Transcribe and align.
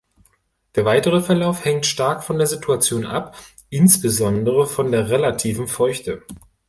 Der 0.73 0.83
weitere 0.83 1.21
Verlauf 1.21 1.63
hängt 1.63 1.85
stark 1.85 2.23
von 2.23 2.39
der 2.39 2.47
Situation 2.47 3.05
ab, 3.05 3.35
insbesondere 3.69 4.65
von 4.65 4.91
der 4.91 5.11
relativen 5.11 5.67
Feuchte. 5.67 6.23